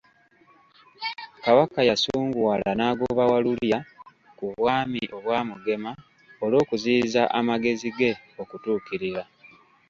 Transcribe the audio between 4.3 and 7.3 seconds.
ku bwami Obwamugema olw'okuziyiza